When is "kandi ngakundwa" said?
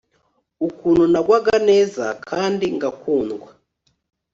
2.29-3.49